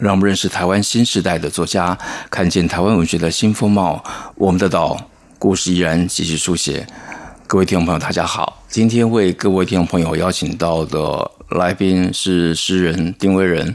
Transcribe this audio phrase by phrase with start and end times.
[0.00, 1.96] 让我们认识台湾新时代的作家，
[2.30, 4.02] 看见台湾文学的新风貌。
[4.34, 4.98] 我们的岛。
[5.38, 6.86] 故事依然继续书写，
[7.46, 8.62] 各位听众朋友，大家好。
[8.68, 13.74] 今天为各位听众朋友邀请到的来宾是诗人丁威仁。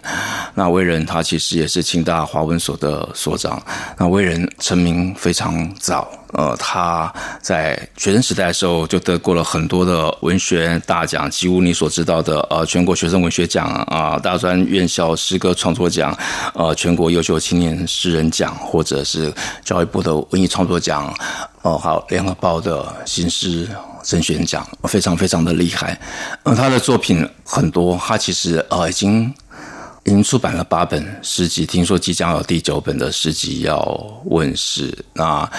[0.54, 3.62] 那威仁他其实也是清大华文所的所长。
[3.98, 6.08] 那威仁成名非常早。
[6.34, 16.18] 呃，他在学生时代的时候就得过了很多的文学大奖，几乎你所知道的，呃，全国学生文学奖啊，大专院校诗歌创作奖，
[16.54, 21.14] 呃，全国优秀青年诗人奖，或者是教育部的文艺创作奖，
[21.62, 23.70] 哦，还有联合报的新诗
[24.06, 26.00] 甄选奖，非常非常的厉害。
[26.44, 29.34] 呃，他的作品很多，他其实呃已经
[30.04, 33.84] 已经出版了八本诗集，听说即将有第九本的诗集要
[34.26, 34.96] 问世。
[35.14, 35.50] 那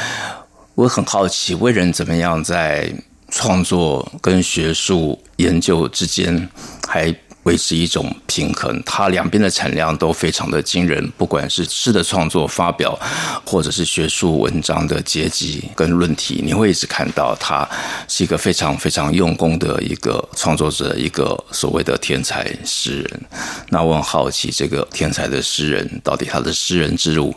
[0.77, 2.89] 我很好奇，为人怎么样在
[3.29, 6.49] 创作跟学术研究之间
[6.87, 7.13] 还
[7.47, 12.99] 维持一种平衡，他两边的产量都非常的惊人，不管是诗的创作发表，
[13.45, 17.67] 或者是学术文章的结集跟论题，你会一直看到他
[18.09, 23.21] 是一个非常非常用功的一个创作者，一个所谓的天才诗人。
[23.69, 27.33] 那我很好奇，这个天才的诗人到底他的诗人之路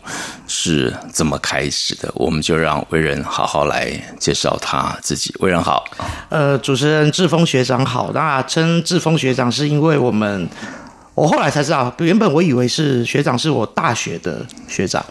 [0.48, 2.10] 是怎么开始的？
[2.16, 5.32] 我们就让惟仁好好来介绍他自己。
[5.38, 5.84] 惟仁好，
[6.30, 9.99] 呃，主持人志峰学长好，那称志峰学长是因为。
[10.00, 10.48] 我们，
[11.14, 15.04] 我后来才知道，原本我以为是学长是我大学的学长，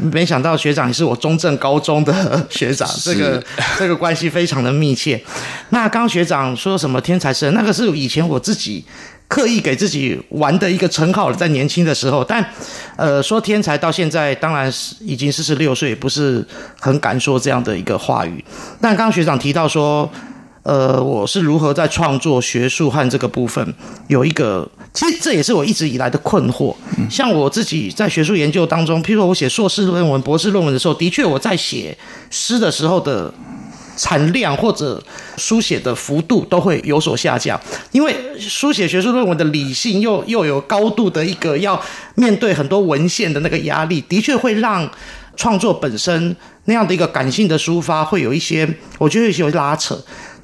[0.00, 3.42] 没想到学长也是我中正高中的学长，这个
[3.78, 5.22] 这个关系非常的密切。
[5.70, 8.84] 那刚刚学长说什么天才生，那个是以前我自己
[9.28, 12.24] 刻意给自己玩的一个称号，在年轻的时候。
[12.24, 12.44] 但
[12.96, 16.44] 呃，说天才到现在，当然是已经四十六岁，不是
[16.80, 18.44] 很敢说这样的一个话语。
[18.80, 20.10] 但刚刚学长提到说。
[20.62, 23.74] 呃，我是如何在创作学术和这个部分
[24.06, 26.74] 有一个，其实这也是我一直以来的困惑。
[27.10, 31.96] 像我自己在学术研究当中，譬如说我写硕士论文、博士论文的时候，的确我在写
[32.30, 33.32] 诗的时候的
[33.96, 35.02] 产量或者
[35.36, 37.60] 书写的幅度都会有所下降，
[37.90, 41.80] 因为书写学术论文的理性又又有高度的一个要
[42.14, 44.90] 面对很多文献的那个压力，的确会让
[45.36, 49.98] 创作本身那样的一个感性的抒发会有一些，我觉得有些拉扯。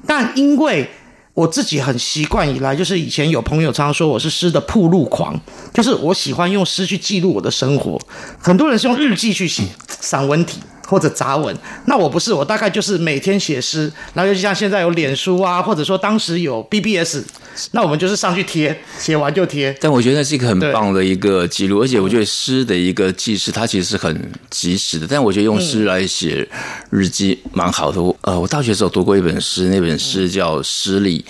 [0.05, 0.89] 但因为
[1.33, 5.39] 我自己很习惯以来，就是以前有朋友常说我是诗的铺路狂，
[5.73, 7.99] 就是我喜欢用诗去记录我的生活。
[8.39, 10.59] 很多人是用日记去写散文体。
[10.89, 11.55] 或者杂文，
[11.85, 17.21] 那我不是，我大概就是每天写诗，然后尤其像现在有脸书啊，或者说当时有 BBS，
[17.71, 19.75] 那我们就是上去贴，写完就贴。
[19.79, 25.05] 但我觉得那是一个很棒的一个记录，而且我觉得诗的一个记事，它其实是很及时的。
[25.07, 26.47] 但我觉得用诗来写
[26.89, 28.01] 日记蛮好的。
[28.21, 31.23] 呃，我大学的时候读过一本诗，那本诗叫《诗历》，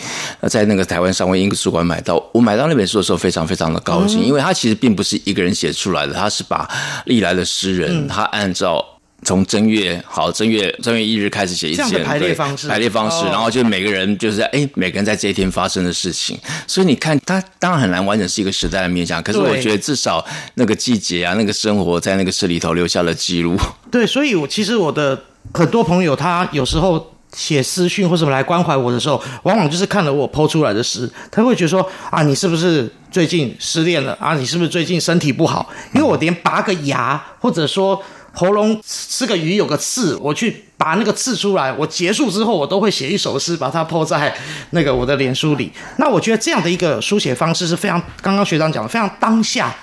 [0.48, 2.24] 在那个台湾商会印书馆买到。
[2.32, 6.70] 我买到那本书的时候，非常非常的高兴，因为它其实并不是一个人写出来的，它是把
[7.06, 8.86] 历来的诗人，他按照。
[9.24, 16.40] 从正月好，正月正月一日开始写一件，这样的排列方式，排列方式，然后就每个人就是哎，每个人在这一天发生的事情。
[16.66, 20.26] 所以你看，它当然很难完整是一个时代的面向，可是我觉得至少
[20.56, 23.58] 那个季节啊，那个生活在那个诗里头留下了记录。
[23.92, 25.22] 对，所以我其实我的
[25.54, 34.34] 很多朋友，他有时候写私讯或什么来关怀我的时候，往往就是看了我 po 出来的诗，他会觉得说啊，你是不是最近失恋了啊？
[34.36, 35.70] 你是不是最近身体不好？
[35.94, 38.02] 因为我连拔个牙，或者说。
[38.34, 41.74] 喉咙吃个鱼有个刺，我去拔那个刺出来。
[41.74, 44.36] 我结束之后，我都会写一首诗，把它 po 在
[44.72, 45.72] 那个我的脸书里。
[45.98, 49.76] 那我觉得这样的一个书写方式是非常，刚刚学长讲的非常当下，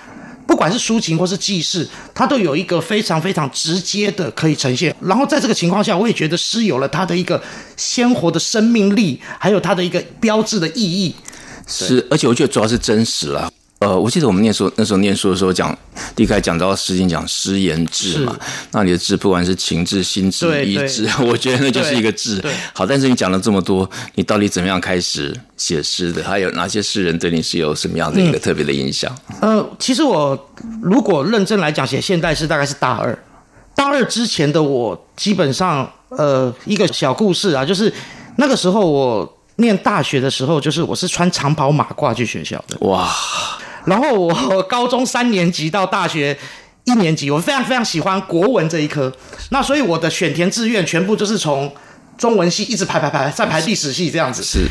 [0.47, 4.95] 不管是抒情或是记事，它都有一个非常非常直接的可以呈现。
[5.01, 7.43] 然后在这个情况下，我也觉得诗有了它的一个
[7.77, 11.15] 鲜活的生命力，还有它的一个标志的意义。
[11.67, 13.53] 是，而且我觉得主要是真实了。
[13.79, 15.77] 呃，我记得我们念书那时候念书的时候讲，
[16.15, 18.35] 第一开讲到《诗经》讲诗言志嘛，
[18.73, 22.43] 那你的志不管是情志、心志、意志， 我觉得那就是一个志。
[22.73, 26.25] 好，但是你讲了这么多，你到底怎么样开始写诗的？
[26.25, 29.15] 还有哪些诗人对你是有什么样的一个特别的印象？
[29.43, 30.51] 嗯、呃，其实我
[30.81, 33.17] 如果认真来讲，写现代诗大概是大二，
[33.75, 37.93] 大二之前的我基本上，呃，一个小故事啊，就是
[38.37, 42.79] 那个时候我念大学的时候，就是我是穿长袍马褂去学校的。
[42.89, 43.15] 哇！
[43.87, 46.37] 然后我高中三年级到大学
[46.85, 49.13] 一年级，我非常非常喜欢国文这一科。
[49.51, 51.73] 那所以我的选填志愿全部就是从
[52.19, 54.43] 中文系一直排排排，再排历史系这样子。
[54.43, 54.69] 是。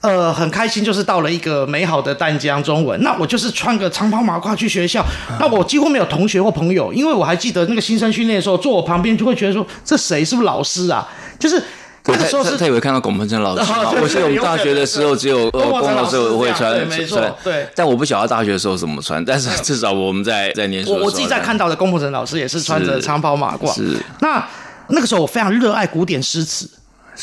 [0.00, 3.02] 呃，很开心，就是到了一个美好的淡江中文。
[3.02, 5.04] 那我就是穿个长袍马褂去学校，
[5.40, 11.04] 那我几乎没有同学或朋友，因为我还记得那个新生训练的时候，坐我旁边就会觉得说，这谁是不是老师啊？
[11.36, 11.60] 就是
[12.08, 13.72] 那个时候是他以为看到龚鹏程老师。
[14.02, 17.68] 我记得我们大学的时候只有呃，龚老师会穿，没错，对。
[17.74, 20.92] 但我不晓得大学的时候怎么穿，但是 至少我们在在念书。
[20.92, 23.72] 我我自己在看到的龚鹏程老师也是穿着长袍马褂。
[23.74, 23.96] 是。
[24.20, 24.44] 那
[24.88, 26.68] 那个时候我非常热爱古典诗词。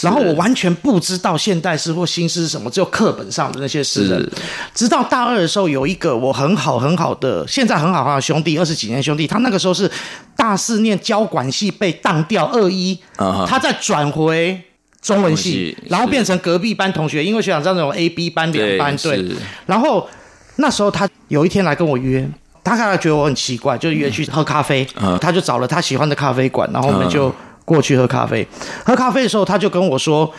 [0.01, 4.29] 然后我完全不知道现代诗或新诗是什么，只有课本上的那些诗人。
[4.73, 9.89] 直到大二的时候，有一个我很好很好的，现在很好很好的兄弟，二十几年兄弟，他那个时候是
[10.35, 12.99] 大四念交管系被当掉二一，
[13.47, 14.61] 他再转回
[15.05, 19.23] 中文系，然后变成隔壁班同学，因为学长知道那种 A B 班两班对。
[19.65, 20.09] 然后
[20.57, 22.27] 那时候他有一天来跟我约，
[22.63, 24.85] 他看来觉得我很奇怪，就约去喝咖啡，
[25.21, 27.33] 他就找了他喜欢的咖啡馆，然后我们就。
[27.65, 28.47] 过去喝咖啡，
[28.85, 30.31] 喝咖啡的时候，他就跟我说：“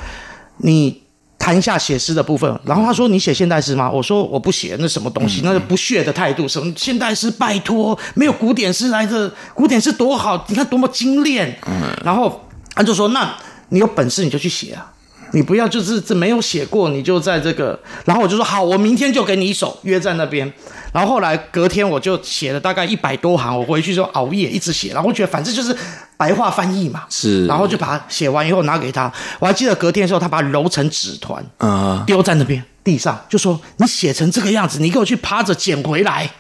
[0.63, 1.03] 你
[1.41, 5.41] 谈一下写诗的部分。”然后他说：“你写现代诗吗？”我说：“我不写，那什么东西？
[5.43, 6.47] 那是不屑的态度。
[6.47, 7.29] 什么现代诗？
[7.33, 9.29] 拜托，没有古典诗来着。
[9.55, 11.53] 古典诗多好，你看多么精炼。”
[12.05, 13.37] 然后他就说：“那
[13.69, 14.93] 你有本事你就去写啊。”
[15.33, 20.51] 你不要就是这没有写过，你就在这个，然后我就说好，我明天就给你一首，约在那边。
[20.93, 25.77] 然后后来隔天我就写了大概一百多行，我回去就熬夜一直写，然后我觉得反正就是
[26.17, 29.13] 白话翻译嘛，是，然后就把它写完以后拿给他。
[29.41, 36.31] 我还记得隔天的时候，他把它揉成纸团，啊，丢在那边地上，就说你写成这个样子，你给我去趴着捡回来。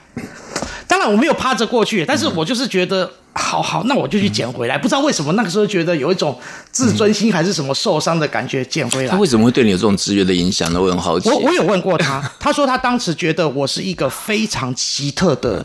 [0.87, 3.11] 当然我没有趴着过去，但是我就是觉得。
[3.39, 4.77] 好好，那我就去捡回来。
[4.77, 6.37] 嗯、不知道为什么那个时候觉得有一种
[6.73, 9.11] 自尊心还是什么受伤的感觉，捡回来。
[9.11, 10.81] 他为什么会对你有这种制约的影响呢？
[10.81, 11.29] 我很好奇。
[11.29, 15.65] 我我有问过他，他说他当时觉得我是一个非常奇特的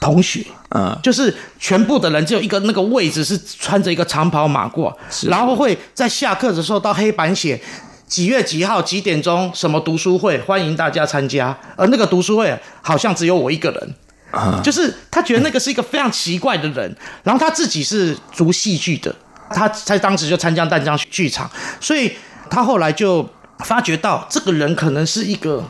[0.00, 0.44] 同学，
[0.74, 7.60] 嗯，就是全部的人只有一个那个位置是穿着一个长袍马褂，是然后会在下课的时候到黑板写
[8.08, 11.56] 几月几号几点钟什么读书会，欢迎大家参加。
[11.76, 13.94] 而那个读书会好像只有我一个人。
[14.62, 19.14] 就是他觉得那个是一个非常奇怪的人，然后他自己是读戏剧的，
[19.50, 21.50] 他在当时就参加淡江剧场，
[21.80, 22.12] 所以
[22.50, 23.28] 他后来就
[23.60, 25.64] 发觉到这个人可能是一个。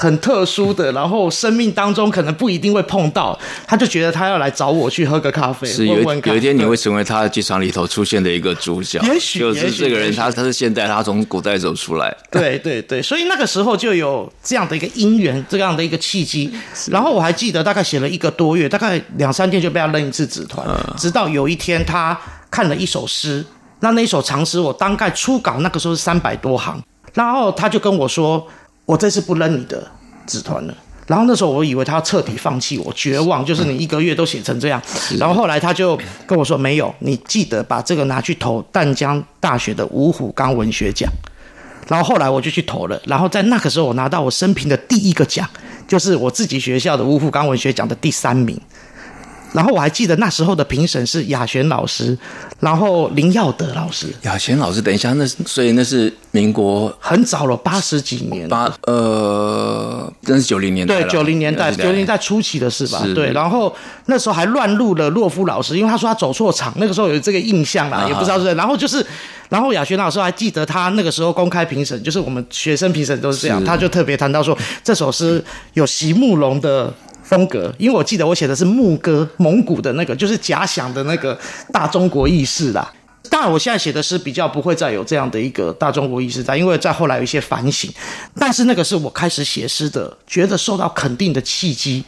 [0.00, 3.36] 很特殊的，然后生命当中可能不一定会碰到，
[3.66, 5.66] 他就觉得他要来找我去喝个咖啡。
[5.66, 12.16] 是有问问有一天你会成为他的剧场里头出现的一个主角，也许就是这个人，他他是现代，他从古代走出来。
[12.30, 16.48] 对对对，所以那个时候就有这样的一个因缘，这样的一个契机。
[16.92, 22.16] 然后我还记得，大概写了一个多月，大概两三天就被他扔一次纸团，嗯、直到有一天他
[22.52, 23.44] 看了一首诗，
[23.80, 26.80] 那那一首长诗我大概初稿那个时候是三百多行，
[27.14, 28.46] 然后他就跟我说。
[28.88, 29.86] 我这次不扔你的
[30.26, 30.74] 纸团了。
[31.06, 34.80] 然后那时候我以为他要彻底放弃我，绝望，就是你一个月都写成这样。
[35.18, 41.10] 然后后来他就跟我说：“没有，你记得把这个拿去投淡江大学的五虎冈文学奖。”
[41.86, 42.98] 然后后来我就去投了。
[43.04, 45.46] 然后在那个时候，我拿到我生平的第一个奖，
[45.86, 48.58] 就是我自己学校的五虎冈文学奖的第三名。
[49.52, 52.16] 然后我还记得那时候的评审是雅璇老师，
[52.60, 54.06] 然后林耀德老师。
[54.22, 58.46] 雅璇老师，等一下，那所以那是民国很早了，八十几年。
[58.46, 61.00] 八呃，那是九零年代。
[61.00, 63.00] 对，九零年代，九零年代初期的事吧？
[63.02, 63.32] 是对。
[63.32, 63.74] 然后
[64.04, 68.52] 那时候还乱入了洛夫老师，因为他说他走错场，那个时候有这个印象啦，啊、也不知道是。
[68.54, 69.04] 然后就是，
[69.48, 76.92] 然后雅璇老师还记得他那个时候公开评审，就是我们学生评审都是这样，他就特别谈到说这首诗有席慕蓉的。
[77.28, 81.38] 风格，因为我记得我写的是牧歌，蒙古的那个，就是假想的那个
[81.70, 82.90] 大中国意识啦。
[83.28, 87.92] 当然，我现在写的是比较不会再有这样的一个大中国意识在，因为在后来有一些反省。
[88.36, 92.02] 但是那个是我开始写诗的，觉得受到肯定的契机，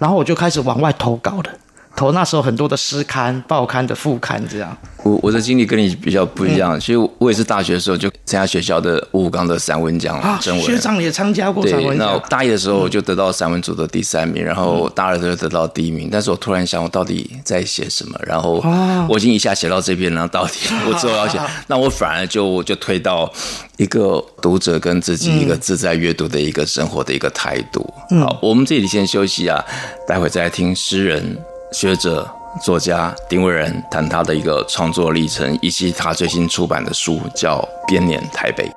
[0.00, 1.50] 然后我就开始往外投稿了。
[1.96, 4.76] 投那时候很多的诗刊、报刊的副刊，这样。
[5.04, 10.64] 我我的经历跟你比较不一样，其实、嗯、我也是大学的时候就参加学校的五五刚的散文奖，啊，征文。
[10.64, 12.10] 学长也参加过散文奖。
[12.10, 16.08] 那大一的时候我就得到散文组的第三名，嗯、然后大二的时候得到第一名。
[16.10, 18.18] 但是我突然想，我到底在写什么？
[18.26, 18.64] 然后
[19.08, 23.30] 我已经一下写到这边，然后到底 我之后要写，啊、那我反而就就推到
[23.76, 27.86] 一个读者跟自己一个自在阅读的一个生活的一个态度。
[28.10, 29.62] 嗯、好，我们这里先休息啊，
[30.08, 31.38] 待会再来听诗人。
[31.74, 32.24] 学者、
[32.62, 38.68] 作家丁伟仁谈他的一个创作历程，以及他最新出版的书，叫《编年台北》。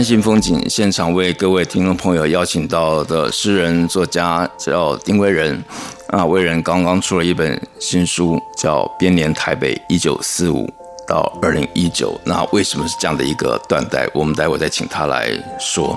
[0.00, 5.62] 安心风景现场为各位听众朋友邀请到的诗人作家叫丁威人
[6.08, 10.66] 啊，威人刚刚出了一本新书，叫《编年台北一九四五
[11.06, 12.12] 到二零一九》。
[12.24, 14.08] 那为什么是这样的一个断代？
[14.14, 15.94] 我们待会再请他来说。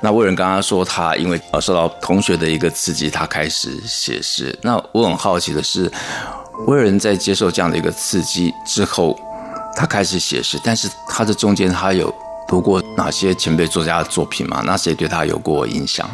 [0.00, 4.56] 那威人刚刚说他因为呃受到同学的一个刺激，他开始写诗。
[4.62, 5.90] 那我很好奇的是，
[6.68, 9.18] 威人在接受这样的一个刺激之后，
[9.74, 12.14] 他开始写诗，但是他的中间他有。
[12.48, 14.62] 读过哪些前辈作家的作品吗？
[14.64, 16.08] 那谁对他有过影响？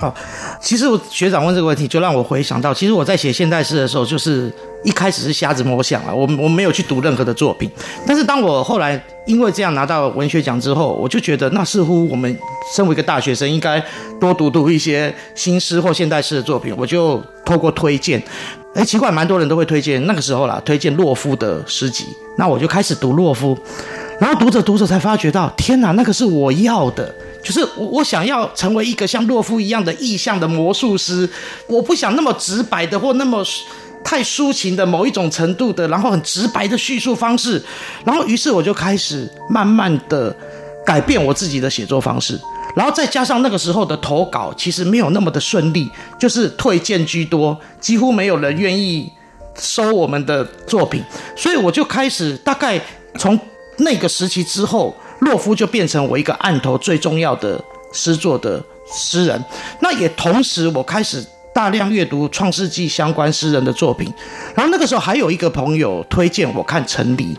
[0.00, 0.12] 哦，
[0.60, 7.70] 其实学长问这个问题，就让我回想到，其实我在写现代诗的时候，就是一开始是瞎子摸象了，我我没有去读任何的作品。
[8.04, 12.36] 但是当我后来因为这样拿到文学奖之后，我就觉得，那似乎我们
[12.74, 13.82] 身为一个大学生，应该
[14.20, 16.74] 多读读一些新诗或现代诗的作品。
[16.76, 18.20] 我就透过推荐，
[18.74, 22.04] 哎，奇怪，蛮多人都会推荐那个时候啦，推荐洛夫的诗集，
[22.36, 23.56] 那我就开始读洛夫。
[24.20, 31.28] 然后读着读着才发觉到，天哪，那个是我要的，就是我我想要成为一个像洛夫一样的意象的魔术师，
[31.66, 33.44] 我不想那么直白的或那么
[34.04, 37.60] 太抒情的某一种程度的，然后很直白的叙述方式，
[38.04, 40.34] 然后于是我就开始慢慢的
[40.86, 42.38] 改变我自己的写作方式，
[42.76, 45.90] 然后再加上那个时候的投稿其实没有那么的顺利，
[46.20, 49.10] 就是退件居多，几乎没有人愿意
[49.58, 51.02] 收我们的作品，
[51.36, 52.80] 所以我就开始大概
[53.18, 53.36] 从。
[53.78, 57.62] 那个时期之后，洛夫就变成我一个案头最重要的
[57.92, 58.62] 诗作的
[58.92, 59.44] 诗人。
[59.80, 64.12] 那也同时，我开始大量阅读创世纪相关诗人的作品。
[64.54, 67.36] 然后那个时候还有一个朋友推荐我看陈黎，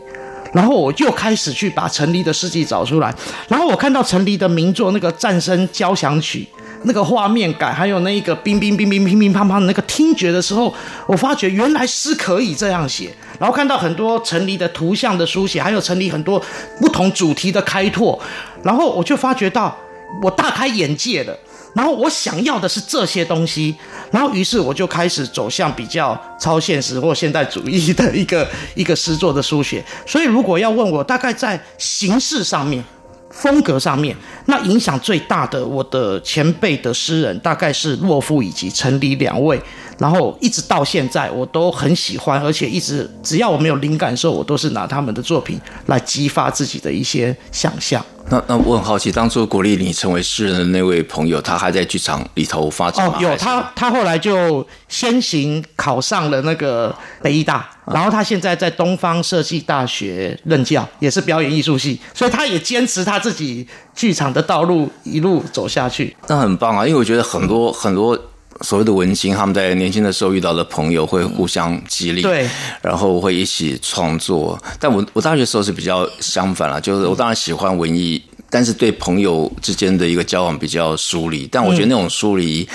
[0.54, 3.14] 然后我就开始去把陈黎的诗集找出来。
[3.48, 6.48] 然后我看到陈黎的名作那个《战声交响曲》。
[6.88, 10.72] 那个画面感，还有那一个乒乒乒乒乒乒乓乓的那个听觉的时候，
[11.08, 13.10] 我发觉原来诗可以这样写。
[13.40, 16.42] 然后看到很多陈黎的图像的书写，还有陈黎很多
[16.80, 18.20] 不同主题的开拓，
[18.64, 19.78] 然后我就发觉到
[20.22, 21.38] 我大开眼界了。
[21.76, 23.76] 然后我想要的是这些东西，
[24.10, 29.84] 然后于是我就开始走向比较超现实或现代主义的一个一个诗作的书写。
[30.06, 32.84] 所以如果要问我，大概在形式上面。
[33.32, 34.16] 风格上面，
[34.46, 39.62] 那影响最大的我的前辈的诗人，大概是洛夫以及陈黎两位。
[39.98, 48.04] 然后一直到现在，我都很喜欢，而且一直只要我没有灵感的时候，我都是拿他们的作品来激发自己的一些想象。
[48.28, 53.14] 那那我很好奇，当初鼓励你成为诗人的那位朋友，他还在剧场里头发展吗？
[53.16, 66.18] 哦，有他，他后来就先行考上了那个北艺大，然后他现在在东方设计大学任教，也是表演艺术系，所以他也坚持他自己剧场的道路一路走下去。
[66.28, 68.20] 那很棒啊，因为我觉得很多很多。
[68.62, 72.50] 所谓的文青，他们在年轻的时候遇到的朋友会互相激励，对，
[72.82, 74.58] 然后会一起创作。
[74.80, 81.48] 但我我大学时候是比较相反了，就是我当然喜欢文艺，但是对朋友之间的一个交往比较疏离。
[81.52, 82.68] 但我觉得那种疏离。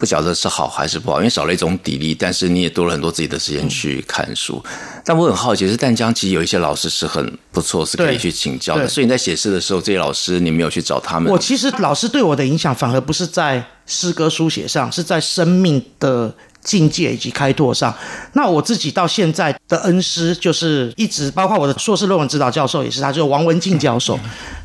[0.00, 4.60] 不晓得是好还是不好，因为少了一种砥砺，但是你也多了很多自己的时间去看书。
[4.64, 4.70] 嗯、
[5.04, 8.88] 但我很好奇，是淡江其实有一些老师是很不错，是可以去请教的。
[8.88, 11.30] 所以你在写诗的时候，这些老师你没有去找他们？
[11.30, 16.34] 我其实老师对我的影响反而不是在诗歌书写上，是在生命的。
[16.62, 17.94] 境界以及开拓上，
[18.34, 24.18] 那我自己到现在的恩师就是一直包括我的硕士论文指导教授也是他，就是王文静教授。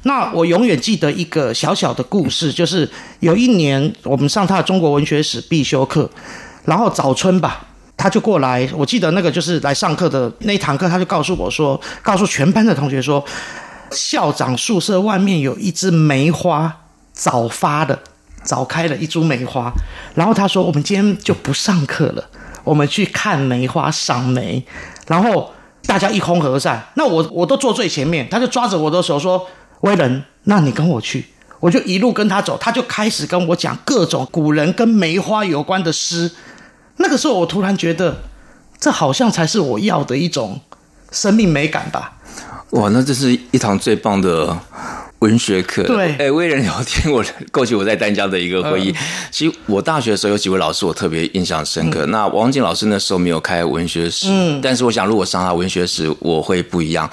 [0.04, 2.90] 那我永远记得一个小小的故事，就是
[3.22, 6.10] 有一年我们上他的中国文学史必修课，
[6.66, 13.24] 然后早春吧，他就过来，我记得那个就是来上课的那一堂课，他就告诉我说，告诉全班的同学说，
[13.92, 16.82] 校长宿舍外面有一枝梅花
[17.14, 17.98] 早发的。
[18.46, 19.72] 早开了一株梅花，
[20.14, 22.24] 然后他说：“我们今天就不上课了，
[22.64, 24.64] 我们去看梅花赏梅。”
[25.08, 25.52] 然后
[25.86, 26.88] 大家一哄而散。
[26.94, 29.48] 那我我都坐最前面，他就抓着我的手说
[29.82, 31.26] ：“威人，那你跟我去。”
[31.62, 36.32] 我就一路跟他走，他就开始跟我讲各种古人跟梅花有关的诗。
[36.98, 38.18] 那个时候，我突然觉得，
[38.80, 40.62] 这好像才是我要的一种
[41.12, 42.18] 生命美感吧。
[42.72, 44.56] 哇，那这是一堂最棒的。
[45.20, 48.92] 文学课，对，哎，威人聊天，我过去我在丹江的一个回忆。
[48.92, 48.96] 嗯、
[49.32, 52.06] 其实我大学的时候有几位老师，我特别印象深刻。
[52.06, 57.10] 嗯、那王静老师那时候没有开文学史，嗯，但是我想如果上他文学史，我会不一样。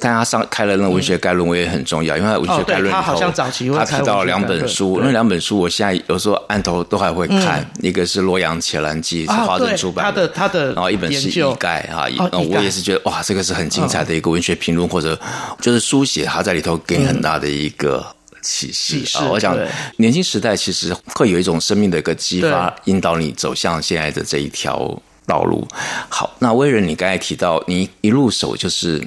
[0.00, 7.60] 但他上开了那个文学概论，我也很重要，因为他文学概论他好像早期他提到了两本书，那两本书我现在有时候案头都还会看。
[7.60, 15.18] 嗯、一个是《洛阳伽蓝记》，是华人出版的，他的他的，然后一本是《艺概》啊，我也是觉得哇，这个是很精彩的一个文学评论，或者
[15.60, 17.43] 就是书写，他在里头给你很大的。
[17.48, 18.04] 一个
[18.42, 19.28] 启示啊！
[19.30, 19.58] 我想
[19.96, 25.66] 年轻时代其实会有一种生命的一个激发，引导你走向现在的这一条道路。
[26.08, 29.06] 好，那威人，你刚才提到你一入手就是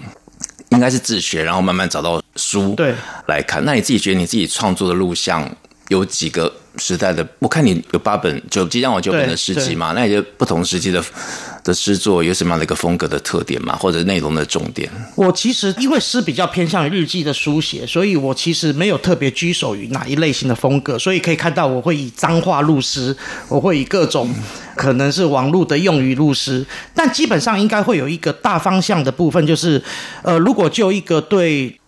[0.70, 2.94] 应该是自学，然后慢慢找到书对
[3.28, 3.64] 来看。
[3.64, 5.50] 那你自己觉得你自己创作的录像
[5.90, 7.26] 有几个时代的？
[7.40, 9.94] 我看你有八本，就即将我九本的诗集嘛？
[9.94, 11.04] 那你觉得不同时期的
[11.64, 13.76] 的诗作有什么样的一个风格的特点嘛？
[13.76, 14.90] 或者内容的重点？
[15.16, 21.00] 我其实因为诗比较偏向于日记的书写，所以我其实没有特别拘守于哪一类型的风格。
[21.00, 23.16] 所以可以看到，我会以脏话录诗，
[23.48, 24.30] 我会以各种
[24.76, 29.82] 可能是网络的用语录诗，但基本上应该会有一个大方向的部分，就是
[30.22, 31.80] 呃，如果就一个对。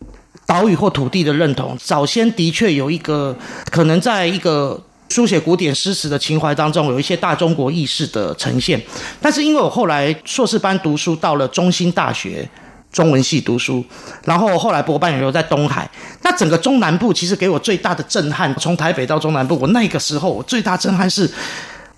[0.50, 3.38] 岛屿或土地的认同，早先的确有一个
[3.70, 8.82] 可能，在一个书写古典诗词的情怀当中，有一些大中国意识的呈现。
[9.22, 12.50] 但是因为我后来硕士班读书，到了中兴大学
[12.92, 13.86] 中文系读书，
[14.24, 15.88] 然后后来博班也留在东海。
[16.24, 21.30] 那整个中南部其实给我最大的震撼，从台北到中南部，我那个时候我最大震撼是。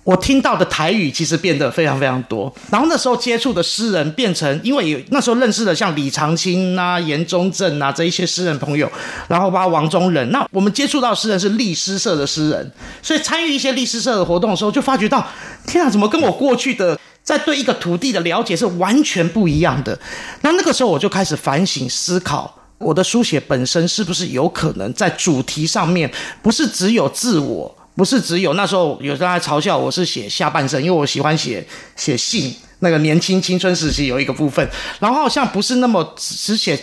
[0.04, 8.90] 我听到的台语其实变得非常非常多，然后那时候接触的诗人变成，因为有那时候认识的像李长青啊、严中正啊这一些诗人朋友，
[9.28, 15.24] 然后包括王中仁，那我们接触到诗人是立诗社的诗人，所以参与一些立诗社的活动的时候，就发觉到，
[15.68, 19.96] 天啊，怎么跟我过去的在对一个土地的了解是完全不一样的？
[20.40, 26.10] 那那个时候我就开始反省思考，我的书写本身是不是有可能在主题上面
[26.42, 27.72] 不是只有自我。
[27.94, 31.62] 不是只有那时候有人在嘲笑我是写下半生，因为我喜欢写
[31.94, 34.66] 写信，那个年轻青春时期有一个部分，
[34.98, 36.78] 然后好像不是那么只写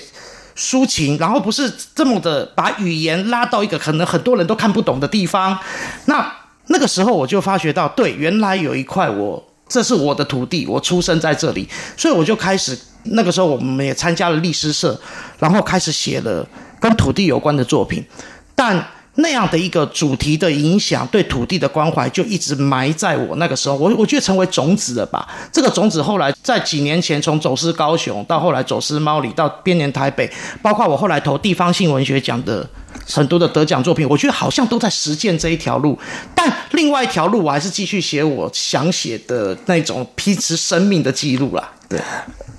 [0.56, 5.58] 抒情，然后不是这么的把语言拉到一个可能很多人都看不懂的地方。
[6.06, 6.32] 那
[6.68, 14.96] 那个时候我就发觉到，对，原来有一块我这是我的土地，我出生在这里，所以我就开始那个时候我们也参加了隶诗社，
[15.40, 16.48] 然后开始写了
[16.80, 18.06] 跟土地有关的作品，
[18.54, 18.88] 但。
[19.22, 25.28] 那样的一个主题的影响，对土地的关怀就一直埋在我那个时候，我我觉得成为种子了吧。
[25.52, 30.30] 这个种子后来在几年前，从走失高雄到后来走失猫里到编年台北，
[30.62, 32.68] 包括我后来投地方性文学奖的
[33.08, 35.98] 很多的得奖作品，我觉得好像都在实践这一条路。
[36.34, 41.72] 但另外一条路，我还是继续写我想写的那种披持生命的记录啦。
[41.88, 42.00] 对，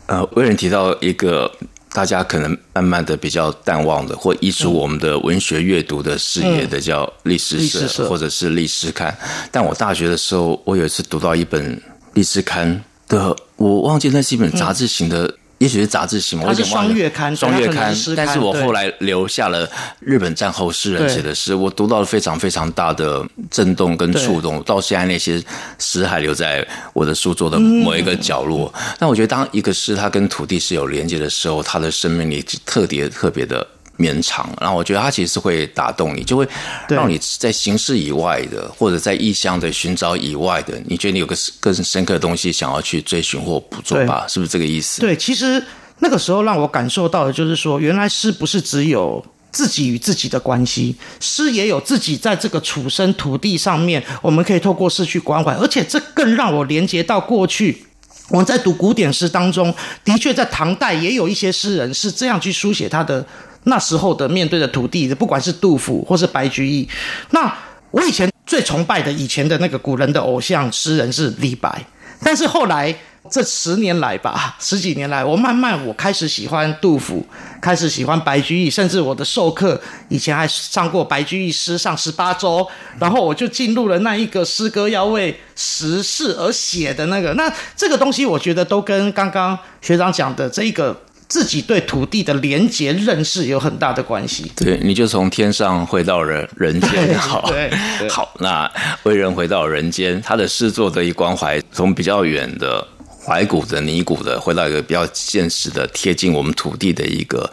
[0.07, 1.51] 呃，唯仁提到一个。
[1.93, 9.17] 大家可能慢慢的比较淡忘的，或移除我们的文学阅读的视野的，叫历史社或者是历史刊。
[9.51, 11.83] 但我大学的时候，我有一次读到一本
[12.15, 15.35] 历史刊的，我忘记那是一本杂志型的。
[15.61, 17.95] 也许是杂志型，它是双月刊，双月刊。
[18.17, 19.69] 但是我后来留下了
[20.01, 24.63] 日本战后诗人写的诗，我读到了非常非常大的震动跟触动。
[24.63, 25.43] 到现在那些
[25.79, 28.73] 诗还留在我的书桌的某一个角落。
[28.99, 33.67] 那我觉得，当一个诗它跟土地是有连接的时候，它的生命力特别特别的。
[34.01, 36.49] 绵长，然后我觉得它其实是会打动你，就会
[36.89, 44.25] 让你在形式以外的，或者在意象的寻找以外的，你觉得你有个更深刻的东西想要去追寻或捕捉吧？
[44.27, 45.03] 是不是这个意思？
[45.03, 45.63] 对，其实
[45.99, 57.85] 那个时候让我感受到的就是说，原来诗不是只有自己与自己的关系，诗也有自己在这个处身土地上面，我们可以透过诗去关怀，而且这更让我连接到过去。
[58.31, 63.27] 我们在读古典诗当中，的确在唐代也有一些诗人是这样去书写他的。
[63.65, 66.89] 那时候的面对的土地，不管是杜甫或是白居易，
[67.31, 67.53] 那
[67.91, 71.85] 我以前最崇拜的以前的那个古人的偶像诗人是李白，
[72.23, 72.95] 但是后来
[73.31, 77.25] 这十年来吧，十几年来，我慢慢我开始喜欢杜甫，
[77.61, 82.67] 开始喜欢白居易，甚至我的授课以前还上过白居易诗上十八周，
[82.99, 90.99] 然后我就进入了那一个诗歌要为时事而写的那个，那这个东西我觉得都跟刚刚学长讲的这一个。
[91.31, 94.51] 自己对土地的连结认识有很大的关系。
[94.57, 97.71] 对，你就从天上回到了人间，好，对，
[98.09, 98.35] 好。
[98.41, 98.69] 那
[99.05, 107.49] 为人回到人间，他的诗作的一关怀，从比较远的怀古的泥古的，回到一个比较现实的、贴近我们土地的一个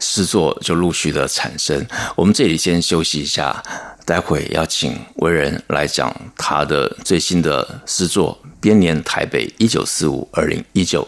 [0.00, 1.86] 诗作，就陆续的产生。
[2.16, 3.62] 我们这里先休息一下，
[4.04, 11.06] 待会要请为人来讲他的最新的诗作《编年台北一九四五二零一九》。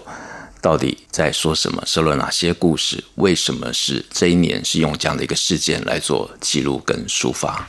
[0.62, 1.82] 到底在说什么？
[1.84, 3.02] 说了哪些故事？
[3.16, 7.68] 为什么是这一年是用这样的一个事件来做记录跟抒发？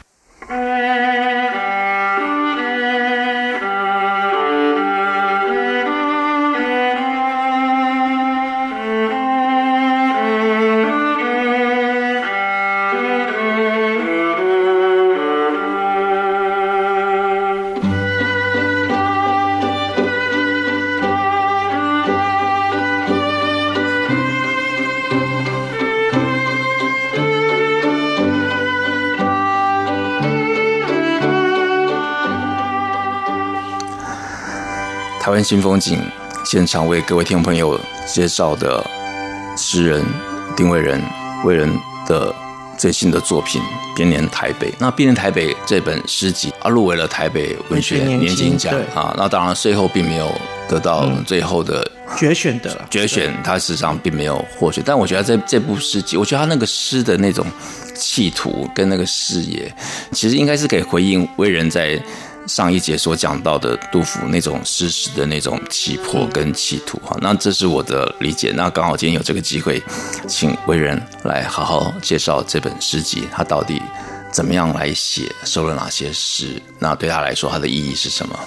[35.34, 36.00] 湾新风景
[36.46, 38.86] 现场为各位听众朋友介绍的
[39.58, 40.06] 诗人
[40.56, 41.02] 丁伟人
[41.44, 41.68] 伟人
[42.06, 42.32] 的
[42.78, 43.60] 最新的作品
[43.96, 44.70] 《编年台北》。
[44.78, 49.12] 那《编年台北》这本诗集啊，入围了台北文学年金奖啊。
[49.18, 50.32] 那当然，最后并没有
[50.70, 54.84] 得到最后的决选的决选，他事实上并没有获选。
[54.86, 57.44] 但我觉得这这部诗集，我觉得他那个诗的那种
[57.96, 59.74] 企图跟那个视野，
[60.12, 62.00] 其实应该是可以回应伟人在。
[62.48, 68.52] 上一节所讲到的杜甫那种诗词的那种气魄跟企图哈，那这是我的理解。
[68.56, 69.82] 那刚好今天有这个机会，
[70.28, 73.82] 请为人来好好介绍这本诗集，他到底
[74.32, 76.62] 怎么样来写，收了哪些诗？
[76.80, 78.40] 那对他来说，他的意义是什么？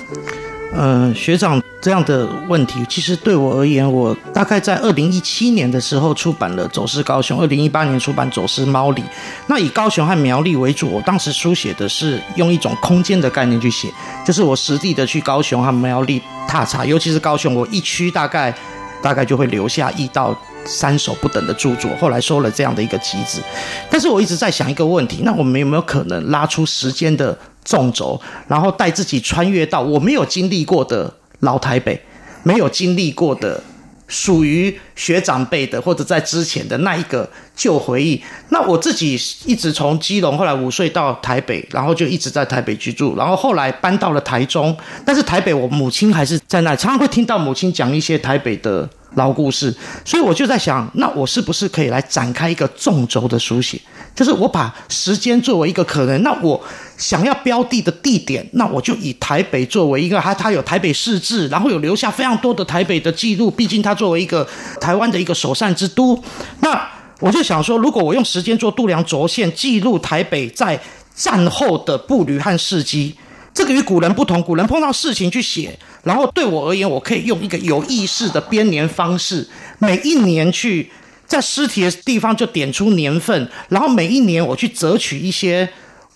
[0.74, 9.00] 呃，学长这样的问题，其实对我而言，我大概在二零一七年的时候出版了《走失高雄》，二零一八年出版《走失猫里》。
[9.46, 13.88] 那以高雄和苗栗为主，我当时书写的是用一种空间的概念去写，
[14.26, 18.54] 就是我实地的去高雄和苗栗踏查，尤其是高雄，我一区大概
[19.00, 21.90] 大概就会留下一到三首不等的著作。
[21.98, 23.40] 后来收了这样的一个集子，
[23.88, 27.38] 但是我一直在想一个问题：那我们有没有可能拉出时间的？
[27.66, 32.00] 纵轴，然后带自己穿越到我没有经历过的老台北，
[32.44, 33.62] 没有经历过的
[34.06, 38.22] 属于学长辈的或者在之前的那一个旧回忆。
[38.50, 44.74] 那我自己一直从基隆，后来五岁到台北，然后就一直在台北居住，然后后来搬到了台中。
[45.04, 49.74] 但是台北，我母亲还是在那，常常会听到母亲讲一些台北的老故事。
[50.06, 53.78] 所以我就在想，那我是不是可以来展开一个纵轴的书写？
[54.14, 56.58] 就是我把时间作为一个可能，那我。
[56.96, 63.50] 想要标的的地点，那我就以台北作为一个，它它有台北市志，然后有留下非常多的台北的记录。
[63.50, 64.48] 毕竟它作为一个
[64.80, 66.18] 台湾的一个首善之都，
[66.60, 66.88] 那
[67.20, 70.80] 我就想说，如果我用时间做度量轴线，记录台北在
[71.14, 73.14] 战后的步履和事迹，
[73.52, 74.42] 这个与古人不同。
[74.42, 79.46] 古人碰到事情去写，然后对我而言，我可以用一个有意识的编年方式，
[79.78, 80.90] 每一年去
[81.26, 85.68] 在尸体的地方就点出年份，然后每一年我去择取一些。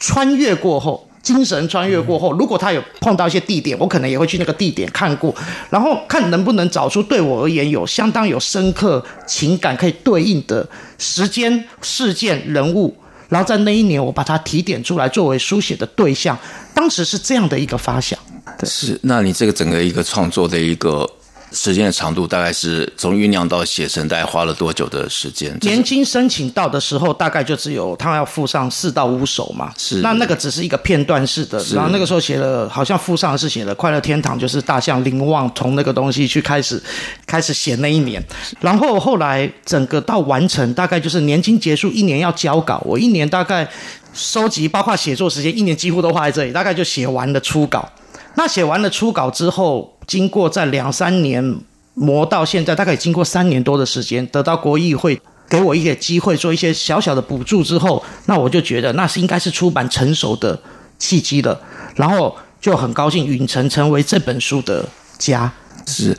[0.02, 5.34] 穿越过后，精神穿越过后，如果他有碰到一些地点，我可能也会去那个地点看过，
[5.68, 12.96] 然后看能不能找出对我而言有相当有深刻情感可以对应的时间、事件、人物，
[13.28, 16.38] 然后在那一年我把它提点出来作为书写的对象。
[16.72, 18.18] 当时是这样的一个发想。
[18.58, 21.08] 对，是，那你这个整个一个创作的一个。
[21.52, 25.58] 时间的长度大概是从酝酿到写成，大概花了多久的时间？
[25.62, 29.72] 年金申请到的时候，大概就只有他要附上四到五首嘛。
[29.76, 31.60] 是，那那个只是一个片段式的。
[31.74, 36.80] 然后那个时候写了，好像附上的是写了《快乐天堂》，就是大象林旺从那个东西去开始
[37.26, 38.22] 开始写那一年。
[38.60, 43.68] 然后后来整个到完成，大概就是年金结束一年要交稿，我一年大概
[44.14, 47.90] 收集包括写作时间，一年几乎都花在这里，大概就写完了初稿。
[48.34, 51.58] 那写完了初稿之后，经过在两三年
[51.94, 60.58] 磨到现在，大概经过三年多的时间，得到国议会给我一些机会，做一些小小的补助之后，那我就觉得那是应该是出版成熟的
[60.98, 61.60] 契机了，
[61.96, 64.88] 然后就很高兴允成成为这本书的
[65.18, 65.52] 家。
[65.86, 66.16] 是，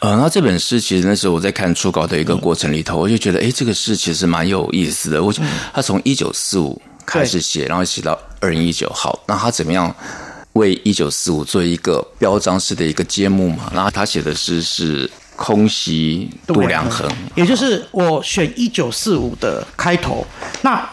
[0.00, 5.22] 呃，那这本诗其实那时候我在看初稿的一个过程里头，我就觉得，哎，这个诗其实蛮有意思的。
[5.22, 5.32] 我
[5.72, 9.94] 他从一九四五开始写，然后写到二零一九，好，那他怎么样？
[10.54, 20.26] 为一九四五做一个标章式的一个揭幕嘛，然后他写的诗是“空袭度量衡”，也就是我选一九四五的开头。
[20.60, 20.88] 那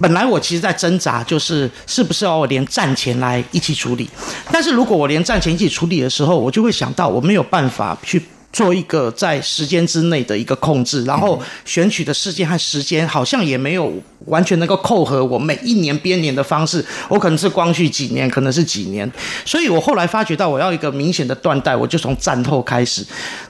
[0.00, 4.08] 本来我其实在挣扎，就是是不是要我连战前来一起处理？
[4.50, 8.20] 但是如果我连战前一起处理的时候，我就会想到我没有办法去。
[8.54, 13.92] 做一个在时间之内的一个控制，然后选取的事件和时间好像也没有
[14.26, 19.10] 完全能够扣合我每一年编年的方式，我可能是光绪几年，可能是几年，
[19.44, 23.04] 所以我后来发觉到我要一个明显的断代，我就从战后开始。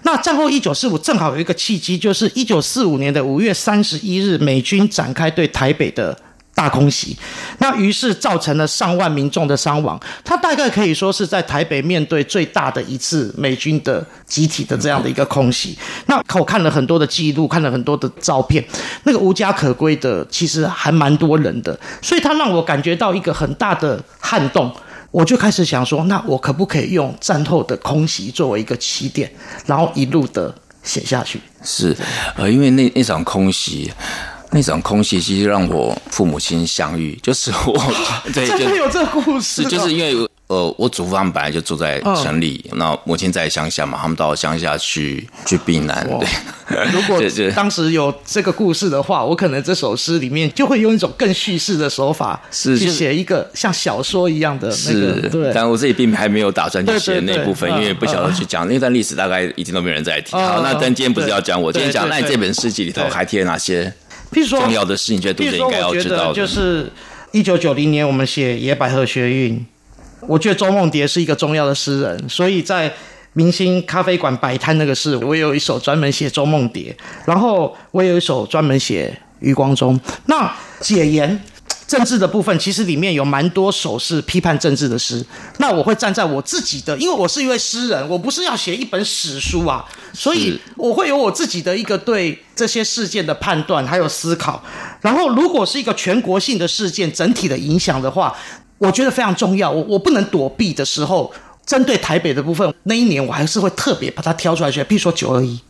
[0.04, 6.18] 那战后一九四五正好有一个契机，就是一九四五年的五月三十一日，美军展开对台北的。
[6.54, 7.16] 大空袭，
[7.58, 10.00] 那于是造成了上万民众的伤亡。
[10.24, 15.76] 他大概可以说是在台北面对最大的一次美军的集体的这样的一个空袭。
[16.06, 18.64] 那我看了很多的记录，看了很多的照片，
[19.02, 24.72] 那个无家可归的其实还蛮多人的，所以他让我感觉到一个很大的撼动。
[25.10, 29.30] 我就开始想说，那我可不可以用战后的空袭作为一个起点，
[29.66, 31.40] 然后一路的写下去？
[31.62, 31.96] 是，
[32.36, 33.92] 呃，因为那那场空袭。
[34.54, 37.92] 那场空袭其实让我父母亲相遇，就是我
[38.32, 40.14] 对，真的有这个故事，就是因为
[40.46, 46.06] 呃，我祖父他们本来就住在城里，嗯、那母亲在乡下嘛，他们到乡下去去避难。
[46.20, 47.20] 对，如果
[47.56, 55.22] 当时有这个故事的话，我可能这首诗里面就会用一种更叙事的手法，是去写一个像小说一样的那个。
[55.22, 55.50] 是，对。
[55.52, 60.36] 但我自己并还没有打算去写那部分，因为不晓得去讲那段历史，大概已经都没有人在提。
[60.36, 63.92] 好，那但今天不是要讲我，今天讲那你这本诗集里头还贴了哪些？
[64.34, 66.34] 譬如说重要的事情，觉得读者应该要知道的。
[66.34, 66.90] 就是
[67.32, 69.58] 一九九零年我们写《野百合学运》，
[70.26, 72.92] 我觉得周梦蝶是一个重要的诗人，所以在
[73.32, 76.94] 明星咖啡馆摆摊那个事，我有一首专门写周梦蝶，
[77.24, 79.98] 然后我有一首专门写余光中。
[80.26, 81.40] 那解严。
[81.94, 85.24] 政治的部分其实里面有蛮多首是批判政治的诗，
[85.58, 94.60] 那我会站在我自己的，因为我是一位诗人，我不是要写一本史书啊，所以我会有我自己的一个对这些事件的判断还有思考。
[95.02, 98.36] 然后如果是一个全国性的事件整体的影响的话，
[98.78, 99.70] 我觉得非常重要。
[99.70, 101.32] 我我不能躲避的时候，
[101.64, 105.60] 针对台北的部分，那一年我还是会特别把它挑出来写，譬如说九二一，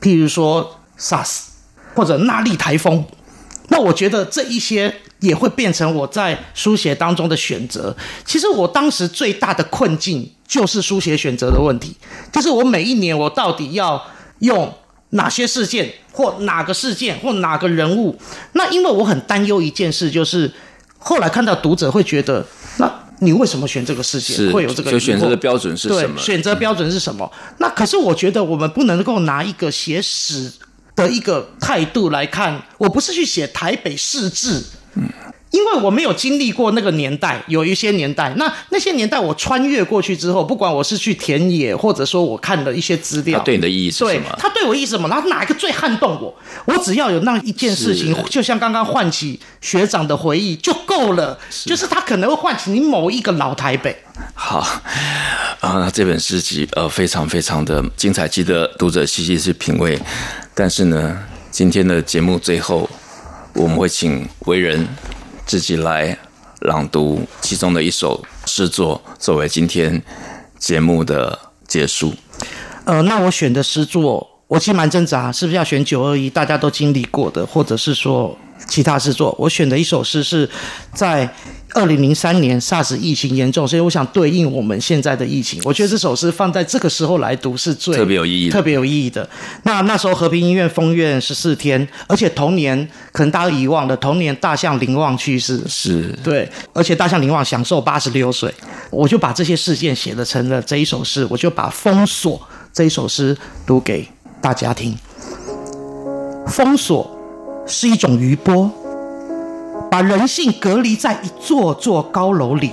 [0.00, 1.40] 譬如说 SARS
[1.94, 3.04] 或者纳莉台风。
[3.68, 4.94] 那我觉得这一些
[5.26, 7.94] 也会变成我在书写当中的选择。
[8.24, 11.96] 其实我当时最大的困境就是书写选择的问题，
[12.32, 14.02] 就是我每一年我到底要
[14.38, 14.72] 用
[15.10, 18.16] 哪些事件，或哪个事件，或哪个人物。
[18.52, 20.50] 那因为我很担忧一件事，就是
[20.98, 22.46] 后来看到读者会觉得，
[22.78, 24.52] 那你为什么选这个事件？
[24.52, 26.16] 会有这个就选择的标准是什么？
[26.16, 27.30] 对，选择标准是什么？
[27.58, 30.52] 那可是我觉得我们不能够拿一个写史。
[30.96, 34.64] 的一个态度来看，我不是去写台北市志，嗯，
[35.56, 44.10] 因为我没有经历过那个年代，有一些年代，那那些年代我穿越过去之后，不管我是去田野，或者说我看了一些资料，它对你的意义是什么？
[44.10, 45.08] 对，它对我意义是什么？
[45.08, 46.34] 然后哪一个最撼动我？
[46.66, 53.96] 我只要有那一件事情，就像刚刚唤起学长的回忆就够了，是就是他可能会唤起你某一个老台北。
[54.34, 54.58] 好，
[55.60, 59.98] 啊，这本诗集呃非常非常的精彩，值得读者细细去品味。
[60.54, 61.18] 但是呢，
[61.50, 62.88] 今天的节目最后，
[63.54, 64.86] 我们会请唯仁
[65.46, 66.18] 自己来
[66.60, 70.02] 朗读其中的一首诗作，作为今天
[70.58, 72.12] 节目的结束。
[72.84, 78.36] 呃，那我选的诗作，我其实蛮挣扎，是不是要选九二一大家都经历过的，或者是说
[78.68, 79.34] 其他诗作？
[79.38, 80.50] 我选的一首诗是
[80.92, 81.32] 在。
[81.76, 89.28] 二零零三年 SARS 疫情严重，所以我想对应我们现在的疫情，我觉得这首诗放在这个时候来读是最特别有意义、特别有意义的。
[89.64, 98.50] 那那时候和平医院封院十四天，而且同年可能大家遗忘了，同年大象林旺去世，是对，而且大象林旺享受八十六岁，
[98.90, 102.40] 我就把这些事件写了成了这一首诗，我就把封锁
[102.72, 103.36] 这一首诗
[103.66, 104.08] 读给
[104.40, 104.96] 大家听。
[106.46, 107.14] 封锁
[107.66, 108.72] 是一种余波。
[109.96, 112.70] 把人性隔离在一座座高楼里，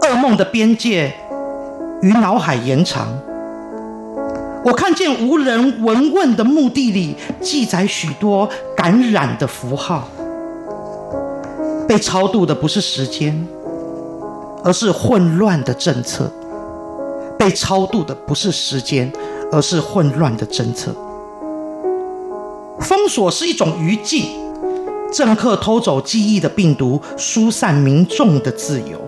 [0.00, 1.12] 噩梦的边界
[2.00, 3.06] 与脑海延长。
[4.64, 10.08] 我看见无人闻问的墓地里记载许多感染的符号，
[11.86, 13.46] 被超度的不是时间，
[14.64, 16.32] 而是混乱的政策。
[17.38, 19.12] 被超度的不是时间，
[19.52, 20.90] 而是混乱的政策。
[22.80, 24.24] 封锁是一种余烬。
[25.12, 29.00] 政客偷走记忆的病毒，疏散民众的自由，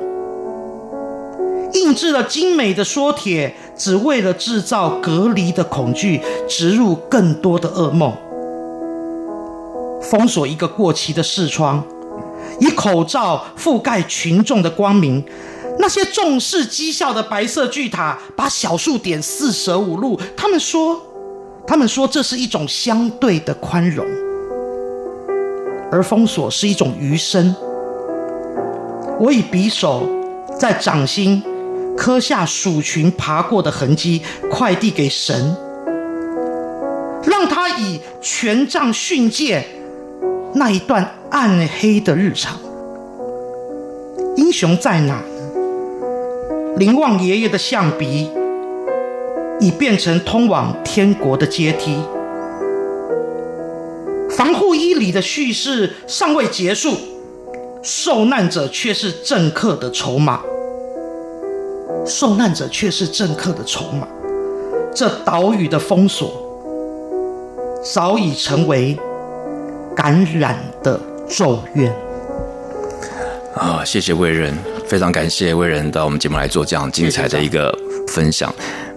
[1.75, 8.12] 印制了精美的说帖，只为了制造隔离的恐惧，植入更多的噩梦。
[10.03, 11.85] 封锁一个过期的视窗，
[12.59, 15.25] 以口罩覆盖群众的光明。
[15.79, 20.21] 那些重视绩效的白色巨塔，把小数点四舍五入。
[20.37, 21.01] 他们说，
[21.67, 24.05] 他们说这是一种相对的宽容。
[25.92, 27.55] 而封锁是一种余生。
[29.20, 30.09] 我以匕首
[30.59, 31.42] 在掌心
[31.94, 35.55] 刻下鼠群爬过的痕迹，快递给神，
[37.24, 39.62] 让他以权杖训诫
[40.55, 42.59] 那一段暗黑的日常。
[44.37, 45.22] 英雄在哪呢？
[46.78, 48.31] 林旺爷爷的象鼻
[49.61, 51.98] 已变成通往天国的阶梯。
[54.42, 56.96] 防护衣里的叙事尚未结束，
[57.81, 60.40] 受难者却是政客的筹码。
[62.05, 64.05] 受难者却是政客的筹码。
[64.92, 66.33] 这岛屿的封锁
[67.85, 68.98] 早已成为
[69.94, 71.94] 感染的咒怨。
[73.55, 74.52] 啊，谢谢魏仁，
[74.88, 77.72] 非常感谢魏仁到我们节目来做这样精彩的一个
[78.09, 78.52] 分享。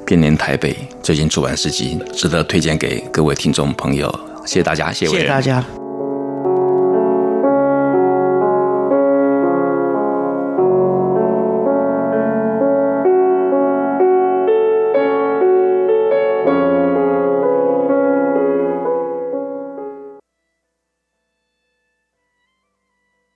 [0.08, 4.12] 编年台北最近出版诗集，值得推荐给各位听众朋友。
[4.46, 5.85] 谢谢大家，谢谢，谢谢大家。